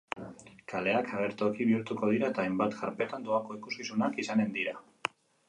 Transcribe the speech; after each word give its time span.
Kaleak 0.71 1.11
agertoki 1.17 1.67
bihurtuko 1.71 2.09
dira 2.13 2.31
eta 2.33 2.43
hainbat 2.45 2.79
karpetan 2.81 3.29
doako 3.29 3.59
ikuskizunak 3.61 4.19
izanen 4.27 4.53
dira. 4.59 4.77